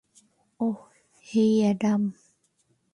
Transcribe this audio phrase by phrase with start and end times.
[0.59, 0.79] Oh,
[1.25, 2.01] hey, Adam.